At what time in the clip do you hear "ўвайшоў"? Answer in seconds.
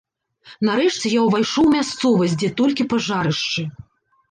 1.27-1.67